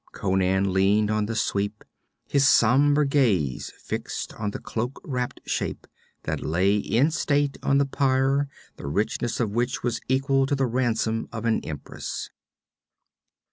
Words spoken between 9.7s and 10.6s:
was equal to